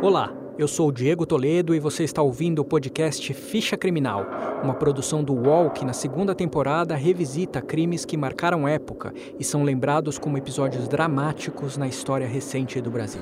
[0.00, 4.24] Olá, eu sou Diego Toledo e você está ouvindo o podcast Ficha Criminal,
[4.62, 9.64] uma produção do UOL que na segunda temporada revisita crimes que marcaram época e são
[9.64, 13.20] lembrados como episódios dramáticos na história recente do Brasil.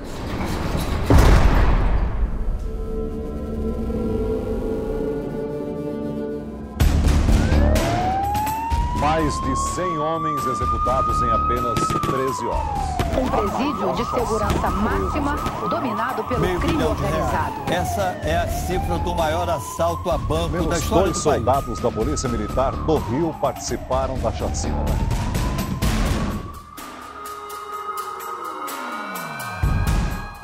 [9.27, 13.17] Mais de 100 homens executados em apenas 13 horas.
[13.17, 15.35] Um presídio de segurança máxima
[15.69, 17.53] dominado pelo Meio crime organizado.
[17.67, 21.43] Essa é a cifra do maior assalto a banco da Menos história dois do país.
[21.43, 24.85] soldados da Polícia Militar do Rio participaram da chacina.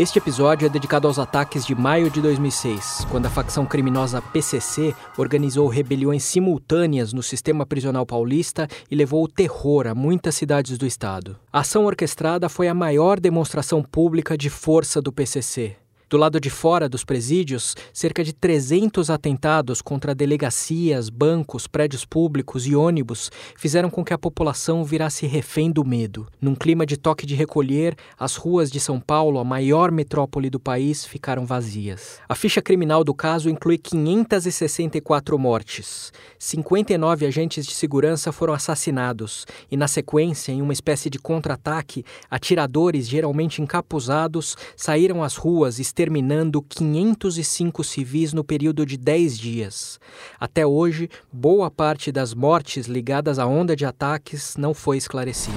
[0.04, 4.94] Este episódio é dedicado aos ataques de maio de 2006, quando a facção criminosa PCC
[5.18, 10.86] organizou rebeliões simultâneas no sistema prisional paulista e levou o terror a muitas cidades do
[10.86, 11.40] estado.
[11.54, 15.78] A ação orquestrada foi a maior demonstração pública de força do PCC.
[16.10, 22.68] Do lado de fora dos presídios, cerca de 300 atentados contra delegacias, bancos, prédios públicos
[22.68, 26.28] e ônibus fizeram com que a população virasse refém do medo.
[26.40, 30.60] Num clima de toque de recolher, as ruas de São Paulo, a maior metrópole do
[30.60, 32.20] país, ficaram vazias.
[32.28, 36.12] A ficha criminal do caso inclui 564 mortes.
[36.38, 43.08] 59 agentes de segurança foram assassinados e, na sequência, em uma espécie de contra-ataque, atiradores,
[43.08, 50.00] geralmente encapuzados, saíram às ruas exterminando 505 civis no período de 10 dias.
[50.40, 55.56] Até hoje, boa parte das mortes ligadas à onda de ataques não foi esclarecida.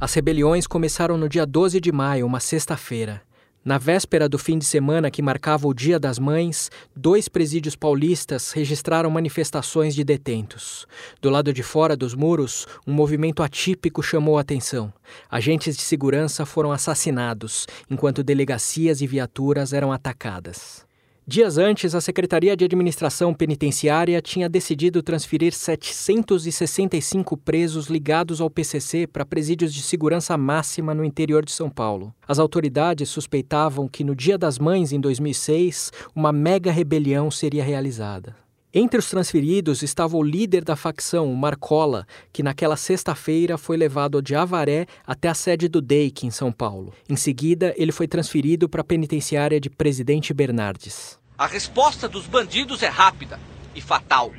[0.00, 3.22] As rebeliões começaram no dia 12 de maio, uma sexta-feira.
[3.62, 8.52] Na véspera do fim de semana que marcava o Dia das Mães, dois presídios paulistas
[8.52, 10.86] registraram manifestações de detentos.
[11.20, 14.90] Do lado de fora dos muros, um movimento atípico chamou a atenção.
[15.30, 20.88] Agentes de segurança foram assassinados, enquanto delegacias e viaturas eram atacadas.
[21.32, 29.06] Dias antes, a Secretaria de Administração Penitenciária tinha decidido transferir 765 presos ligados ao PCC
[29.06, 32.12] para presídios de segurança máxima no interior de São Paulo.
[32.26, 38.34] As autoridades suspeitavam que no Dia das Mães, em 2006, uma mega rebelião seria realizada.
[38.74, 44.20] Entre os transferidos estava o líder da facção, o Marcola, que naquela sexta-feira foi levado
[44.20, 46.92] de Avaré até a sede do DEIC em São Paulo.
[47.08, 51.19] Em seguida, ele foi transferido para a penitenciária de Presidente Bernardes.
[51.40, 53.40] A resposta dos bandidos é rápida
[53.74, 54.30] e fatal.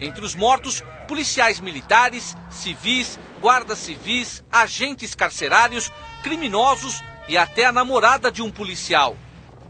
[0.00, 8.32] Entre os mortos, policiais militares, civis, guardas civis, agentes carcerários, criminosos e até a namorada
[8.32, 9.18] de um policial.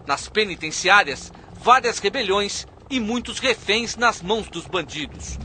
[0.06, 5.40] Nas penitenciárias, várias rebeliões e muitos reféns nas mãos dos bandidos.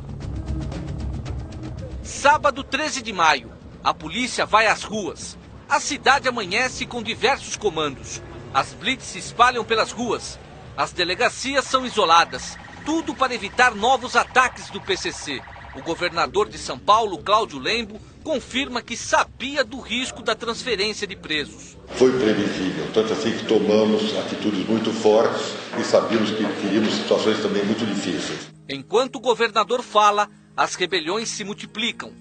[2.03, 3.51] Sábado 13 de maio,
[3.83, 5.35] a polícia vai às ruas.
[5.67, 8.21] A cidade amanhece com diversos comandos.
[8.53, 10.37] As blitz se espalham pelas ruas.
[10.75, 12.57] As delegacias são isoladas.
[12.85, 15.41] Tudo para evitar novos ataques do PCC.
[15.75, 21.15] O governador de São Paulo, Cláudio Lembo, confirma que sabia do risco da transferência de
[21.15, 21.77] presos.
[21.95, 27.63] Foi previsível, tanto assim que tomamos atitudes muito fortes e sabíamos que teríamos situações também
[27.63, 28.51] muito difíceis.
[28.67, 32.11] Enquanto o governador fala, as rebeliões se multiplicam.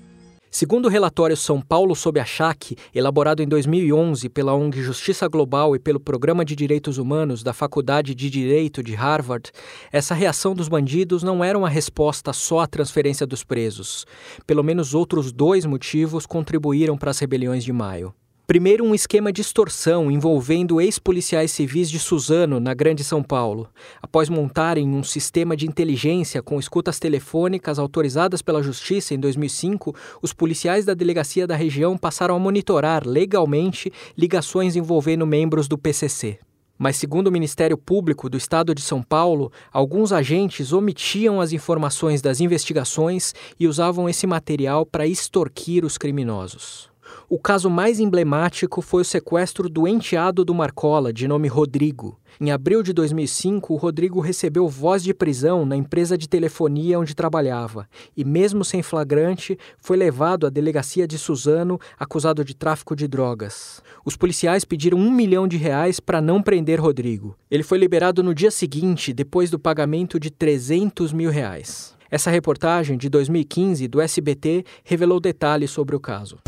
[0.53, 5.79] Segundo o relatório São Paulo sob Achaque, elaborado em 2011 pela ONG Justiça Global e
[5.79, 9.53] pelo Programa de Direitos Humanos da Faculdade de Direito de Harvard,
[9.93, 14.05] essa reação dos bandidos não era uma resposta só à transferência dos presos.
[14.45, 18.13] Pelo menos outros dois motivos contribuíram para as rebeliões de maio.
[18.51, 23.69] Primeiro, um esquema de extorsão envolvendo ex-policiais civis de Suzano, na Grande São Paulo.
[24.03, 30.33] Após montarem um sistema de inteligência com escutas telefônicas autorizadas pela Justiça em 2005, os
[30.33, 36.41] policiais da delegacia da região passaram a monitorar legalmente ligações envolvendo membros do PCC.
[36.77, 42.21] Mas, segundo o Ministério Público do Estado de São Paulo, alguns agentes omitiam as informações
[42.21, 46.90] das investigações e usavam esse material para extorquir os criminosos.
[47.33, 52.19] O caso mais emblemático foi o sequestro do enteado do Marcola, de nome Rodrigo.
[52.41, 57.15] Em abril de 2005, o Rodrigo recebeu voz de prisão na empresa de telefonia onde
[57.15, 63.07] trabalhava e, mesmo sem flagrante, foi levado à delegacia de Suzano acusado de tráfico de
[63.07, 63.81] drogas.
[64.05, 67.37] Os policiais pediram um milhão de reais para não prender Rodrigo.
[67.49, 71.95] Ele foi liberado no dia seguinte, depois do pagamento de 300 mil reais.
[72.11, 76.39] Essa reportagem, de 2015, do SBT, revelou detalhes sobre o caso.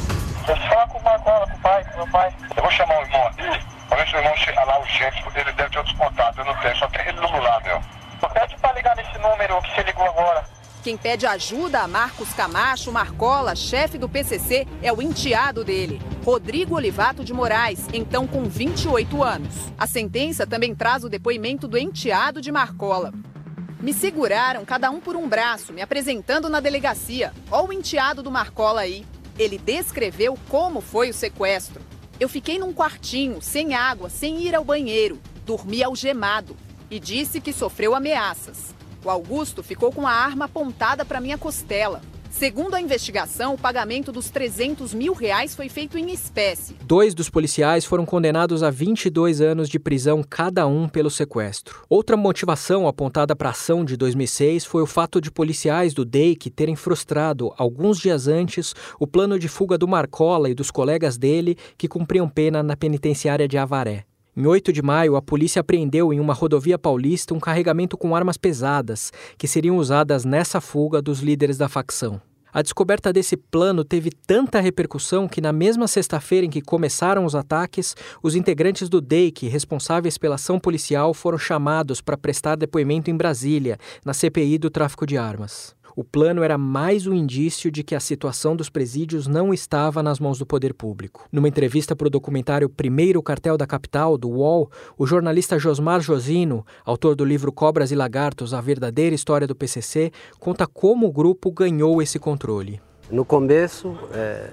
[1.12, 2.35] Eu falo com o pai, com meu pai.
[2.56, 5.41] Eu vou chamar o irmão aqui, pra ver se o irmão chega lá urgente, porque
[5.41, 7.82] ele deve ter outros contatos, eu não tenho, só tem ele no lá, meu.
[8.32, 10.44] Pede pra ligar nesse número que você ligou agora.
[10.82, 16.75] Quem pede ajuda a Marcos Camacho Marcola, chefe do PCC, é o enteado dele, Rodrigo
[16.75, 19.73] Olivato de Moraes, então com 28 anos.
[19.79, 23.12] A sentença também traz o depoimento do enteado de Marcola.
[23.81, 27.32] Me seguraram, cada um por um braço, me apresentando na delegacia.
[27.50, 29.05] Olha o enteado do Marcola aí.
[29.38, 31.81] Ele descreveu como foi o sequestro.
[32.20, 35.19] Eu fiquei num quartinho, sem água, sem ir ao banheiro.
[35.44, 36.56] Dormi algemado
[36.90, 38.75] e disse que sofreu ameaças.
[39.05, 42.00] O Augusto ficou com a arma apontada para minha costela.
[42.32, 46.75] Segundo a investigação, o pagamento dos 300 mil reais foi feito em espécie.
[46.82, 51.84] Dois dos policiais foram condenados a 22 anos de prisão cada um pelo sequestro.
[51.88, 56.50] Outra motivação apontada para a ação de 2006 foi o fato de policiais do DEIC
[56.50, 61.56] terem frustrado, alguns dias antes, o plano de fuga do Marcola e dos colegas dele
[61.76, 64.06] que cumpriam pena na penitenciária de Avaré.
[64.34, 68.38] Em 8 de maio, a polícia apreendeu em uma rodovia paulista um carregamento com armas
[68.38, 72.19] pesadas, que seriam usadas nessa fuga dos líderes da facção.
[72.50, 77.34] A descoberta desse plano teve tanta repercussão que, na mesma sexta-feira em que começaram os
[77.34, 83.17] ataques, os integrantes do DEIC, responsáveis pela ação policial, foram chamados para prestar depoimento em
[83.17, 85.75] Brasília, na CPI do tráfico de armas.
[85.94, 90.19] O plano era mais um indício de que a situação dos presídios não estava nas
[90.19, 91.29] mãos do poder público.
[91.31, 96.65] Numa entrevista para o documentário Primeiro Cartel da Capital, do UOL, o jornalista Josmar Josino,
[96.83, 100.11] autor do livro Cobras e Lagartos, a verdadeira história do PCC,
[100.41, 102.81] conta como o grupo ganhou esse controle.
[103.11, 104.49] No começo, é,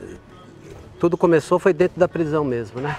[1.00, 2.98] tudo começou foi dentro da prisão mesmo, né?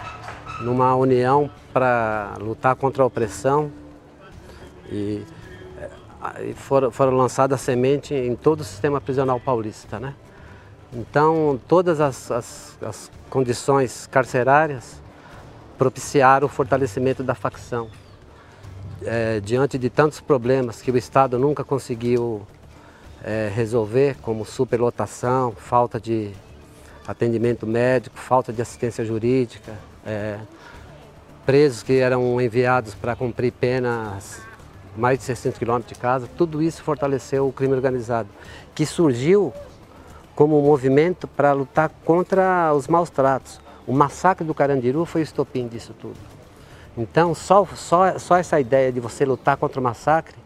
[0.63, 3.71] Numa união para lutar contra a opressão
[4.91, 5.23] e
[6.55, 9.99] foram, foram lançadas semente em todo o sistema prisional paulista.
[9.99, 10.14] Né?
[10.93, 15.00] Então, todas as, as, as condições carcerárias
[15.78, 17.88] propiciaram o fortalecimento da facção.
[19.02, 22.46] É, diante de tantos problemas que o Estado nunca conseguiu
[23.25, 26.32] é, resolver, como superlotação, falta de
[27.06, 29.72] atendimento médico, falta de assistência jurídica,
[30.05, 30.38] é,
[31.46, 34.43] presos que eram enviados para cumprir penas
[35.00, 38.29] mais de 600 quilômetros de casa, tudo isso fortaleceu o crime organizado,
[38.75, 39.52] que surgiu
[40.37, 43.61] como um movimento para lutar contra os maus tratos.
[43.87, 46.17] O massacre do Carandiru foi o estopim disso tudo.
[46.97, 50.37] Então, só, só, só essa ideia de você lutar contra o massacre,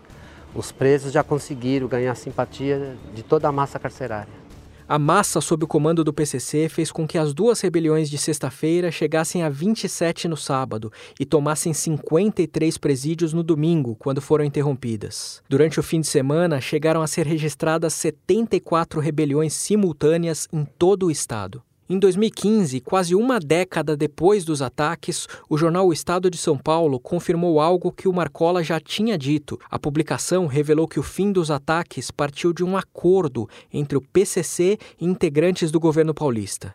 [0.55, 4.44] os presos já conseguiram ganhar a simpatia de toda a massa carcerária.
[4.87, 8.91] A massa sob o comando do PCC fez com que as duas rebeliões de sexta-feira
[8.91, 15.43] chegassem a 27 no sábado e tomassem 53 presídios no domingo, quando foram interrompidas.
[15.49, 21.11] Durante o fim de semana, chegaram a ser registradas 74 rebeliões simultâneas em todo o
[21.11, 21.63] estado.
[21.87, 26.99] Em 2015, quase uma década depois dos ataques, o jornal O Estado de São Paulo
[26.99, 29.61] confirmou algo que o Marcola já tinha dito.
[29.71, 34.79] A publicação revelou que o fim dos ataques partiu de um acordo entre o PCC
[34.99, 36.75] e integrantes do governo paulista.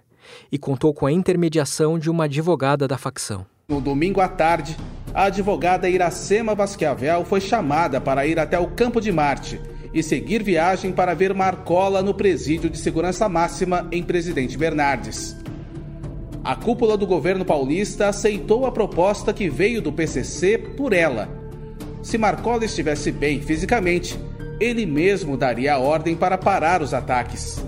[0.51, 3.47] E contou com a intermediação de uma advogada da facção.
[3.67, 4.77] No domingo à tarde,
[5.11, 9.59] a advogada Iracema Basquiavel foi chamada para ir até o Campo de Marte
[9.94, 15.36] e seguir viagem para ver Marcola no presídio de segurança máxima em Presidente Bernardes.
[16.44, 21.30] A cúpula do governo paulista aceitou a proposta que veio do PCC por ela.
[22.01, 24.18] Se Marcola estivesse bem fisicamente,
[24.59, 27.63] ele mesmo daria a ordem para parar os ataques.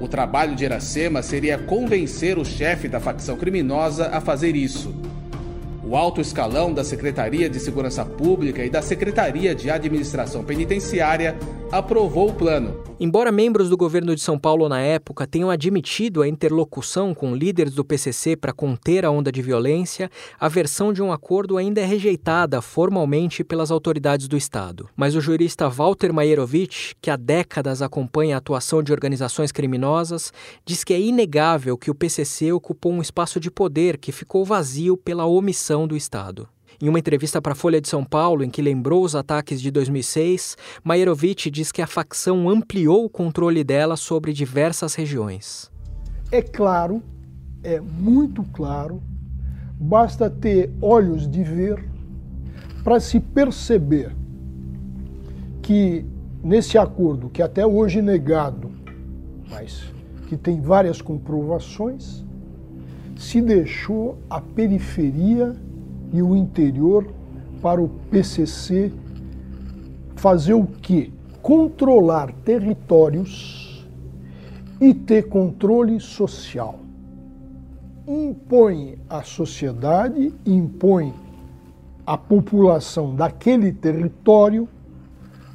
[0.00, 4.99] O trabalho de Iracema seria convencer o chefe da facção criminosa a fazer isso.
[5.90, 11.36] O alto escalão da Secretaria de Segurança Pública e da Secretaria de Administração Penitenciária
[11.72, 12.82] aprovou o plano.
[12.98, 17.74] Embora membros do governo de São Paulo na época tenham admitido a interlocução com líderes
[17.74, 21.84] do PCC para conter a onda de violência, a versão de um acordo ainda é
[21.84, 24.88] rejeitada formalmente pelas autoridades do Estado.
[24.96, 30.32] Mas o jurista Walter Maierovitch, que há décadas acompanha a atuação de organizações criminosas,
[30.66, 34.96] diz que é inegável que o PCC ocupou um espaço de poder que ficou vazio
[34.96, 36.48] pela omissão do Estado.
[36.82, 39.70] Em uma entrevista para a Folha de São Paulo, em que lembrou os ataques de
[39.70, 45.70] 2006, Maierovitch diz que a facção ampliou o controle dela sobre diversas regiões.
[46.32, 47.02] É claro,
[47.62, 49.02] é muito claro,
[49.78, 51.84] basta ter olhos de ver
[52.82, 54.16] para se perceber
[55.60, 56.06] que
[56.42, 58.70] nesse acordo, que até hoje negado,
[59.50, 59.84] mas
[60.28, 62.24] que tem várias comprovações,
[63.18, 65.54] se deixou a periferia
[66.12, 67.06] e o interior
[67.62, 68.92] para o PCC
[70.16, 71.10] fazer o quê?
[71.42, 73.86] Controlar territórios
[74.80, 76.78] e ter controle social.
[78.06, 81.12] Impõe à sociedade, impõe
[82.06, 84.68] à população daquele território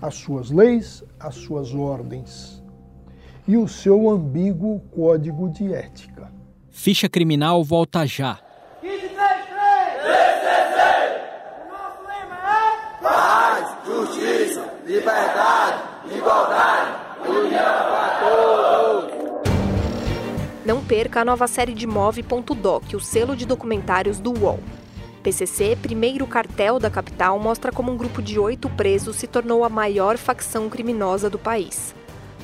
[0.01, 2.63] as suas leis, as suas ordens
[3.47, 6.31] e o seu ambíguo código de ética.
[6.69, 8.39] Ficha criminal volta já.
[13.01, 16.91] Paz, justiça, liberdade, igualdade,
[17.27, 19.11] união para todos.
[20.65, 24.59] Não perca a nova série de Move.doc, o selo de documentários do UOL.
[25.21, 29.69] PCC, primeiro cartel da capital, mostra como um grupo de oito presos se tornou a
[29.69, 31.93] maior facção criminosa do país.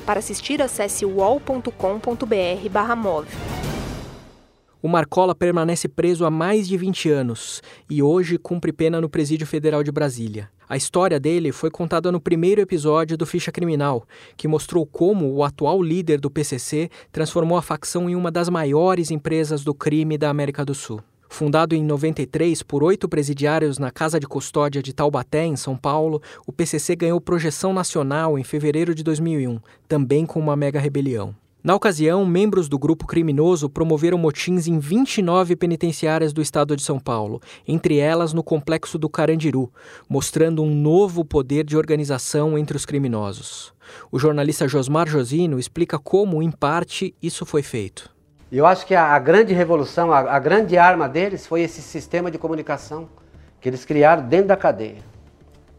[0.04, 3.61] Para assistir, acesse uol.com.br/move.
[4.82, 9.46] O Marcola permanece preso há mais de 20 anos e hoje cumpre pena no Presídio
[9.46, 10.50] Federal de Brasília.
[10.68, 14.04] A história dele foi contada no primeiro episódio do Ficha Criminal,
[14.36, 19.12] que mostrou como o atual líder do PCC transformou a facção em uma das maiores
[19.12, 21.00] empresas do crime da América do Sul.
[21.28, 26.20] Fundado em 93 por oito presidiários na Casa de Custódia de Taubaté, em São Paulo,
[26.44, 31.36] o PCC ganhou projeção nacional em fevereiro de 2001, também com uma mega rebelião.
[31.64, 36.98] Na ocasião, membros do grupo criminoso promoveram motins em 29 penitenciárias do estado de São
[36.98, 39.72] Paulo, entre elas no complexo do Carandiru,
[40.08, 43.72] mostrando um novo poder de organização entre os criminosos.
[44.10, 48.10] O jornalista Josmar Josino explica como, em parte, isso foi feito.
[48.50, 53.08] Eu acho que a, grande revolução, a, grande arma deles foi esse sistema de comunicação
[53.60, 54.98] que eles criaram dentro da cadeia,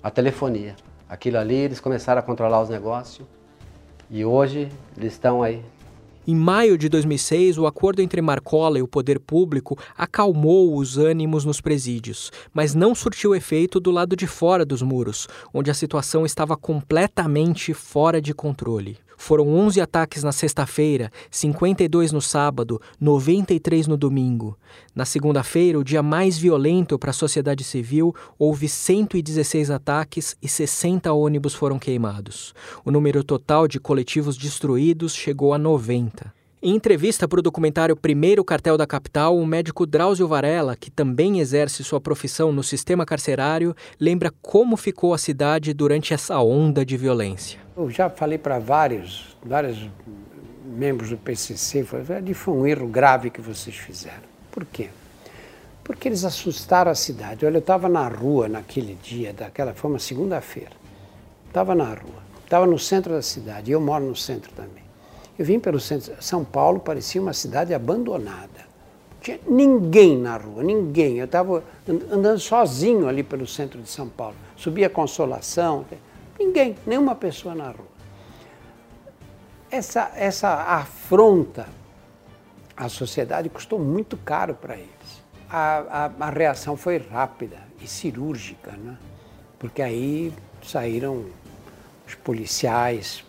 [0.02, 0.78] a telefonia.
[1.10, 3.28] Aquilo ali eles começaram a controlar os negócios
[4.10, 5.64] e hoje eles estão aí.
[6.26, 11.44] Em maio de 2006, o acordo entre Marcola e o poder público acalmou os ânimos
[11.44, 16.26] nos presídios, mas não surtiu efeito do lado de fora dos muros, onde a situação
[16.26, 18.98] estava completamente fora de controle.
[19.24, 24.58] Foram 11 ataques na sexta-feira, 52 no sábado, 93 no domingo.
[24.94, 31.14] Na segunda-feira, o dia mais violento para a sociedade civil, houve 116 ataques e 60
[31.14, 32.54] ônibus foram queimados.
[32.84, 36.43] O número total de coletivos destruídos chegou a 90.
[36.66, 41.42] Em entrevista para o documentário Primeiro Cartel da Capital, o médico Drauzio Varela, que também
[41.42, 46.96] exerce sua profissão no sistema carcerário, lembra como ficou a cidade durante essa onda de
[46.96, 47.60] violência.
[47.76, 49.90] Eu já falei para vários, vários
[50.66, 54.24] membros do PCC, foi um erro grave que vocês fizeram.
[54.50, 54.88] Por quê?
[55.84, 57.46] Porque eles assustaram a cidade.
[57.46, 60.72] Olha, eu estava na rua naquele dia, daquela, foi uma segunda-feira.
[61.46, 64.83] Estava na rua, estava no centro da cidade, eu moro no centro também.
[65.38, 66.14] Eu vim pelo centro.
[66.22, 68.74] São Paulo parecia uma cidade abandonada.
[69.14, 71.18] Não tinha ninguém na rua, ninguém.
[71.18, 71.64] Eu estava
[72.12, 74.36] andando sozinho ali pelo centro de São Paulo.
[74.56, 75.86] Subia Consolação,
[76.38, 77.94] ninguém, nenhuma pessoa na rua.
[79.72, 81.68] Essa, essa afronta
[82.78, 85.24] à sociedade custou muito caro para eles.
[85.50, 88.98] A, a, a, reação foi rápida e cirúrgica, né?
[89.58, 91.26] porque aí saíram
[92.08, 93.24] os policiais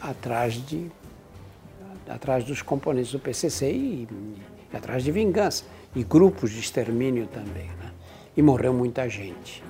[0.00, 0.90] atrás de
[2.08, 4.08] atrás dos componentes do PCC e,
[4.72, 7.66] e atrás de vingança, e grupos de extermínio também.
[7.66, 7.92] Né?
[8.36, 9.62] E morreu muita gente.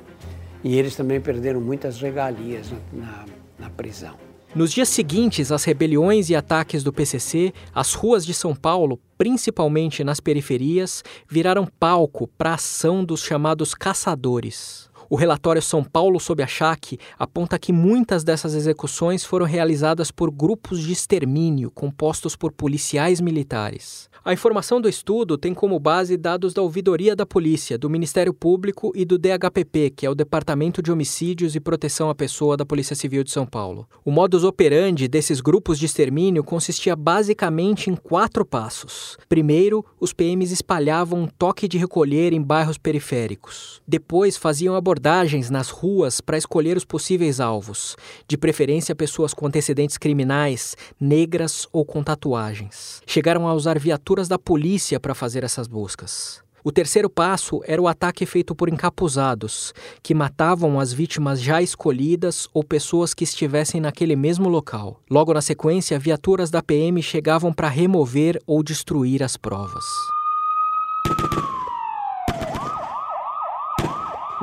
[0.63, 3.25] E eles também perderam muitas regalias na, na,
[3.59, 4.17] na prisão.
[4.55, 10.05] Nos dias seguintes às rebeliões e ataques do PCC, as ruas de São Paulo, principalmente
[10.05, 14.89] nas periferias, viraram palco para a ação dos chamados caçadores.
[15.09, 20.81] O relatório São Paulo sob achaque aponta que muitas dessas execuções foram realizadas por grupos
[20.81, 24.09] de extermínio compostos por policiais militares.
[24.25, 28.91] A informação do estudo tem como base dados da Ouvidoria da Polícia, do Ministério Público
[28.95, 32.97] e do DHPP, que é o Departamento de Homicídios e Proteção à Pessoa da Polícia
[32.97, 33.87] Civil de São Paulo.
[34.03, 39.19] O modus operandi desses grupos de extermínio consistia basicamente em quatro passos.
[39.29, 43.83] Primeiro, os PMs espalhavam um toque de recolher em bairros periféricos.
[43.87, 44.94] Depois, faziam abordagens
[45.51, 47.97] nas ruas para escolher os possíveis alvos,
[48.29, 53.01] de preferência pessoas com antecedentes criminais, negras ou com tatuagens.
[53.07, 56.45] Chegaram a usar viaturas da polícia para fazer essas buscas.
[56.67, 62.49] O terceiro passo era o ataque feito por encapuzados, que matavam as vítimas já escolhidas
[62.55, 64.99] ou pessoas que estivessem naquele mesmo local.
[65.11, 69.85] Logo na sequência, viaturas da PM chegavam para remover ou destruir as provas.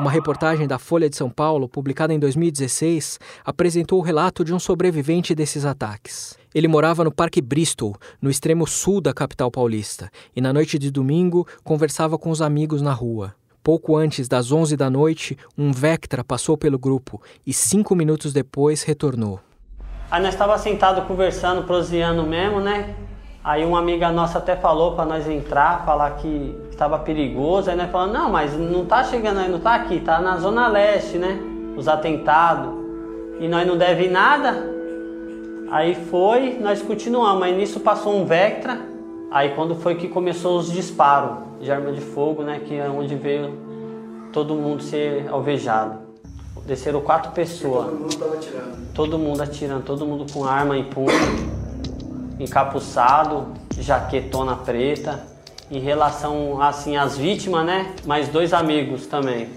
[0.02, 4.58] Uma reportagem da Folha de São Paulo, publicada em 2016, apresentou o relato de um
[4.58, 6.36] sobrevivente desses ataques.
[6.56, 10.90] Ele morava no Parque Bristol, no extremo sul da capital paulista, e na noite de
[10.90, 13.36] domingo conversava com os amigos na rua.
[13.62, 18.82] Pouco antes das 11 da noite, um Vectra passou pelo grupo e cinco minutos depois
[18.82, 19.40] retornou.
[20.10, 22.96] Aí nós estava sentado conversando, proseando mesmo, né?
[23.44, 27.70] Aí uma amiga nossa até falou para nós entrar, falar que estava perigoso.
[27.70, 30.68] Aí nós falamos, não, mas não tá chegando aí, não tá aqui, tá na Zona
[30.68, 31.40] Leste, né?
[31.76, 32.72] Os atentados.
[33.40, 34.70] e nós não deve nada.
[35.72, 38.80] Aí foi, nós continuamos, aí nisso passou um Vectra,
[39.32, 43.16] aí quando foi que começou os disparos de arma de fogo, né, que é onde
[43.16, 43.58] veio
[44.34, 46.00] todo mundo ser alvejado.
[46.66, 47.86] Desceram quatro pessoas.
[47.86, 48.94] Todo mundo tava atirando.
[48.94, 51.08] Todo mundo atirando, todo mundo com arma em punho,
[52.42, 55.26] encapuçado, jaquetona preta.
[55.70, 57.96] Em relação assim às vítimas, né?
[58.06, 59.48] Mais dois amigos também.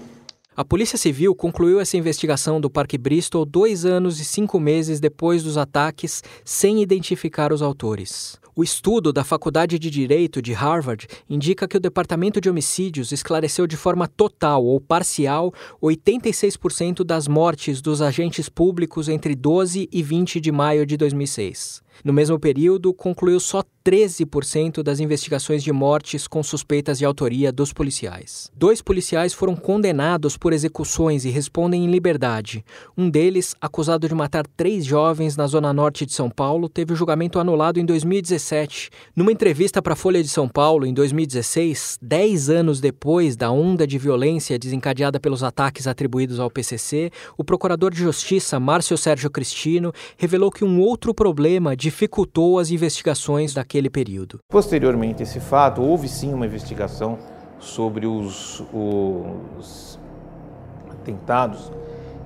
[0.55, 5.43] A Polícia Civil concluiu essa investigação do Parque Bristol dois anos e cinco meses depois
[5.43, 8.39] dos ataques, sem identificar os autores.
[8.55, 13.67] O estudo da Faculdade de Direito de Harvard indica que o Departamento de Homicídios esclareceu
[13.67, 20.39] de forma total ou parcial 86% das mortes dos agentes públicos entre 12 e 20
[20.39, 21.83] de maio de 2006.
[22.03, 27.71] No mesmo período, concluiu só 13% das investigações de mortes com suspeitas de autoria dos
[27.71, 28.51] policiais.
[28.55, 32.65] Dois policiais foram condenados por execuções e respondem em liberdade.
[32.97, 36.95] Um deles, acusado de matar três jovens na zona norte de São Paulo, teve o
[36.95, 38.89] julgamento anulado em 2017.
[39.15, 43.85] Numa entrevista para a Folha de São Paulo, em 2016, dez anos depois da onda
[43.85, 49.93] de violência desencadeada pelos ataques atribuídos ao PCC, o procurador de Justiça, Márcio Sérgio Cristino,
[50.17, 54.39] revelou que um outro problema dificultou as investigações daquele período.
[54.49, 57.19] Posteriormente a esse fato, houve sim uma investigação
[57.59, 59.99] sobre os, os
[60.89, 61.71] atentados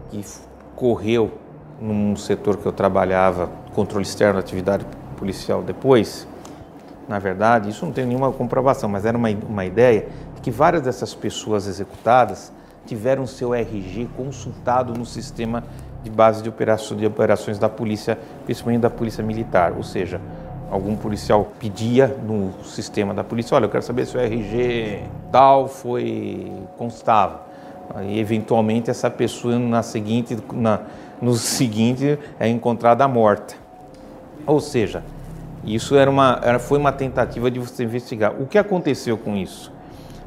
[0.09, 0.23] que
[0.77, 1.33] correu
[1.81, 4.85] num setor que eu trabalhava, controle externo da atividade
[5.17, 6.25] policial depois.
[7.05, 10.83] Na verdade, isso não tem nenhuma comprovação, mas era uma, uma ideia de que várias
[10.83, 12.53] dessas pessoas executadas
[12.85, 15.65] tiveram seu RG consultado no sistema
[16.03, 20.19] de base de operações, de operações da polícia, principalmente da polícia militar, ou seja,
[20.71, 25.67] algum policial pedia no sistema da polícia, olha, eu quero saber se o RG tal
[25.67, 27.47] foi constava.
[28.03, 30.81] E eventualmente essa pessoa na seguinte, na,
[31.21, 33.55] no seguinte é encontrada morta.
[34.45, 35.03] Ou seja,
[35.63, 38.33] isso era uma, era, foi uma tentativa de você investigar.
[38.39, 39.71] O que aconteceu com isso?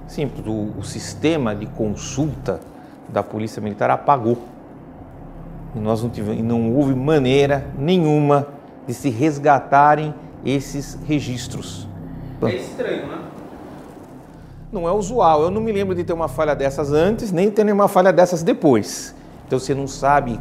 [0.08, 2.60] Simples, o, o sistema de consulta
[3.08, 4.51] da Polícia Militar apagou.
[5.74, 8.48] E nós não tivemos, e não houve maneira nenhuma
[8.86, 11.88] de se resgatarem esses registros.
[12.42, 13.18] É estranho, né?
[14.72, 15.42] Não é usual.
[15.42, 18.42] Eu não me lembro de ter uma falha dessas antes, nem ter nenhuma falha dessas
[18.42, 19.14] depois.
[19.46, 20.40] Então você não sabe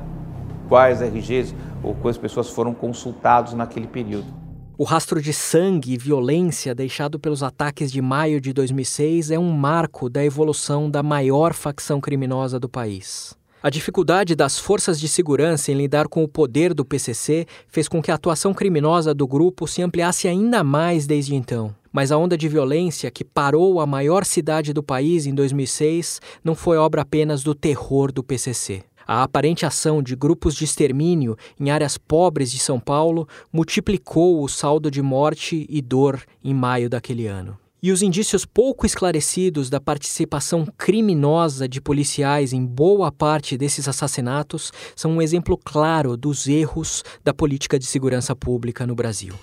[0.67, 4.41] quais RGs ou quais pessoas foram consultados naquele período.
[4.78, 9.52] O rastro de sangue e violência deixado pelos ataques de maio de 2006 é um
[9.52, 13.38] marco da evolução da maior facção criminosa do país.
[13.63, 18.02] A dificuldade das forças de segurança em lidar com o poder do PCC fez com
[18.02, 21.76] que a atuação criminosa do grupo se ampliasse ainda mais desde então.
[21.93, 26.56] Mas a onda de violência que parou a maior cidade do país em 2006 não
[26.56, 28.82] foi obra apenas do terror do PCC.
[29.06, 34.50] A aparente ação de grupos de extermínio em áreas pobres de São Paulo multiplicou o
[34.50, 37.56] saldo de morte e dor em maio daquele ano.
[37.84, 44.72] E os indícios pouco esclarecidos da participação criminosa de policiais em boa parte desses assassinatos
[44.96, 49.34] são um exemplo claro dos erros da política de segurança pública no Brasil.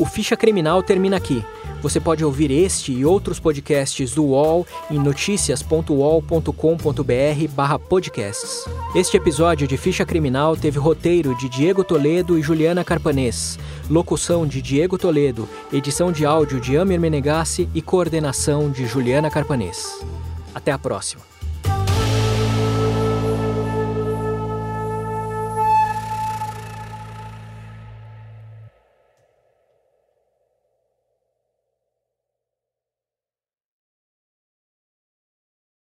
[0.00, 1.44] O Ficha Criminal termina aqui.
[1.82, 8.64] Você pode ouvir este e outros podcasts do UOL em noticias.uol.com.br podcasts.
[8.94, 13.58] Este episódio de Ficha Criminal teve roteiro de Diego Toledo e Juliana Carpanês,
[13.90, 20.02] locução de Diego Toledo, edição de áudio de Amir Menegassi e coordenação de Juliana Carpanês.
[20.54, 21.20] Até a próxima.